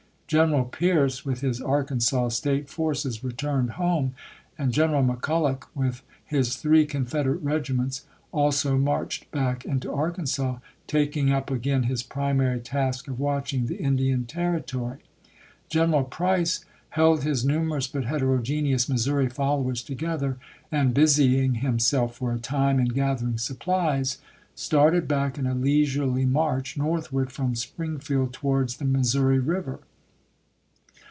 Greneral 0.33 0.71
Pearce 0.71 1.25
with 1.25 1.41
his 1.41 1.59
Arkansas 1.61 2.29
State 2.29 2.69
forces 2.69 3.21
returned 3.21 3.71
home, 3.71 4.13
and 4.57 4.71
General 4.71 5.03
McCul 5.03 5.41
loch 5.41 5.69
with 5.75 6.03
his 6.23 6.55
three 6.55 6.85
Confederate 6.85 7.43
regiments 7.43 8.05
also 8.31 8.77
marched 8.77 9.29
back 9.31 9.65
into 9.65 9.91
Arkansas, 9.91 10.59
taking 10.87 11.33
up 11.33 11.51
again 11.51 11.83
his 11.83 12.01
primary 12.01 12.61
task 12.61 13.09
of 13.09 13.19
watching 13.19 13.65
the 13.65 13.75
Indian 13.75 14.23
Territory. 14.25 14.99
General 15.67 16.05
Price 16.05 16.63
held 16.91 17.23
his 17.25 17.43
numerous 17.43 17.87
but 17.87 18.05
heterogeneous 18.05 18.87
Missouri 18.87 19.27
followers 19.27 19.83
together, 19.83 20.37
and, 20.71 20.93
busying 20.93 21.55
himself 21.55 22.15
for 22.15 22.31
a 22.31 22.39
time 22.39 22.79
in 22.79 22.87
gathering 22.87 23.37
supplies, 23.37 24.19
started 24.55 25.09
back 25.09 25.37
in 25.37 25.45
a 25.45 25.53
leisurely 25.53 26.23
march 26.23 26.77
northward 26.77 27.33
from 27.33 27.53
Springfield 27.53 28.33
to 28.35 28.45
wards 28.45 28.77
the 28.77 28.85
Missouri 28.85 29.37
River. 29.39 29.81